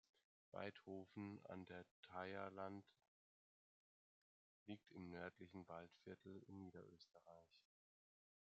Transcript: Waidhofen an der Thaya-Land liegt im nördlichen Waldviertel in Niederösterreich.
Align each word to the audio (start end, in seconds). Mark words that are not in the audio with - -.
Waidhofen 0.53 1.39
an 1.45 1.67
der 1.67 1.85
Thaya-Land 2.01 2.83
liegt 4.65 4.91
im 4.93 5.11
nördlichen 5.11 5.67
Waldviertel 5.67 6.41
in 6.47 6.57
Niederösterreich. 6.57 7.63